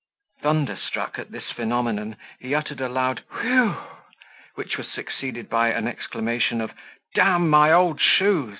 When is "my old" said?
7.37-8.01